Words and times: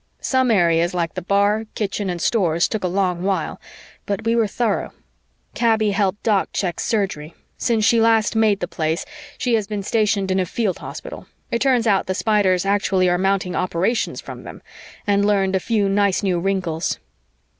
Some 0.19 0.49
areas, 0.49 0.95
like 0.95 1.13
the 1.13 1.21
bar, 1.21 1.65
kitchen 1.75 2.09
and 2.09 2.19
Stores, 2.19 2.67
took 2.67 2.83
a 2.83 2.87
long 2.87 3.21
while, 3.21 3.61
but 4.07 4.25
we 4.25 4.35
were 4.35 4.47
thorough. 4.47 4.93
Kaby 5.53 5.91
helped 5.91 6.23
Doc 6.23 6.49
check 6.53 6.79
Surgery: 6.79 7.35
since 7.59 7.85
she 7.85 8.01
last 8.01 8.35
made 8.35 8.61
the 8.61 8.67
Place, 8.67 9.05
she 9.37 9.53
has 9.53 9.67
been 9.67 9.83
stationed 9.83 10.31
in 10.31 10.39
a 10.39 10.45
Field 10.47 10.79
Hospital 10.79 11.27
(it 11.51 11.61
turns 11.61 11.85
out 11.85 12.07
the 12.07 12.15
Spiders 12.15 12.65
actually 12.65 13.07
are 13.09 13.19
mounting 13.19 13.55
operations 13.55 14.19
from 14.19 14.41
them) 14.43 14.63
and 15.05 15.23
learned 15.23 15.55
a 15.55 15.59
few 15.59 15.87
nice 15.87 16.23
new 16.23 16.39
wrinkles. 16.39 16.97